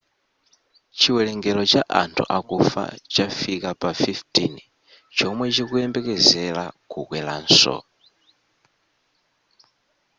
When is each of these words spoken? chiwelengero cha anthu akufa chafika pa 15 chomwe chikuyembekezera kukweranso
chiwelengero 0.97 1.61
cha 1.71 1.81
anthu 2.01 2.23
akufa 2.37 2.83
chafika 3.13 3.69
pa 3.81 3.89
15 4.01 5.15
chomwe 5.17 5.45
chikuyembekezera 5.55 6.63
kukweranso 6.91 7.75